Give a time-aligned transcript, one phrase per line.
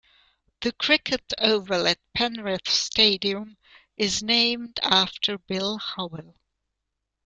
[0.61, 3.55] The Cricket oval at Penrith Stadium
[3.97, 6.33] is named after Bill Howell.